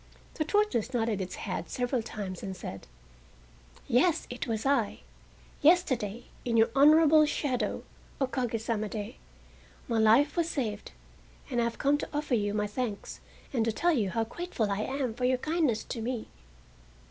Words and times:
The 0.33 0.43
tortoise 0.43 0.95
nodded 0.95 1.21
its 1.21 1.35
head 1.35 1.69
several 1.69 2.01
times 2.01 2.41
and 2.41 2.57
said: 2.57 2.87
"Yes, 3.87 4.25
it 4.31 4.47
was 4.47 4.65
I. 4.65 5.01
Yesterday 5.61 6.23
in 6.43 6.57
your 6.57 6.71
honorable 6.75 7.23
shadow 7.27 7.83
(o 8.19 8.25
kage 8.25 8.59
sama 8.59 8.89
de) 8.89 9.17
my 9.87 9.99
life 9.99 10.35
was 10.35 10.49
saved, 10.49 10.91
and 11.51 11.61
I 11.61 11.65
have 11.65 11.77
come 11.77 11.99
to 11.99 12.09
offer 12.11 12.33
you 12.33 12.51
my 12.55 12.65
thanks 12.65 13.19
and 13.53 13.63
to 13.63 13.71
tell 13.71 13.93
you 13.93 14.09
how 14.09 14.23
grateful 14.23 14.71
I 14.71 14.79
am 14.81 15.13
for 15.13 15.25
your 15.25 15.37
kindness 15.37 15.83
to 15.83 16.01
me." 16.01 16.25